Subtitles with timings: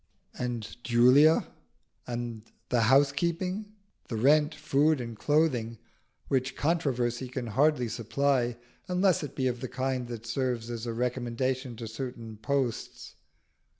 [0.33, 1.45] And Julia?
[2.07, 3.71] And the housekeeping?
[4.07, 5.77] the rent, food, and clothing,
[6.27, 10.93] which controversy can hardly supply unless it be of the kind that serves as a
[10.95, 13.13] recommendation to certain posts.